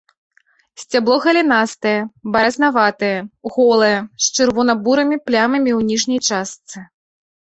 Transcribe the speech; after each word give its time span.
Сцябло 0.83 1.17
галінастае, 1.25 1.91
баразнаватае, 2.35 3.11
голае, 3.57 3.91
з 4.27 4.33
чырвона-бурымі 4.37 5.17
плямамі 5.27 5.71
ў 5.79 5.91
ніжняй 5.91 6.19
частцы. 6.31 6.77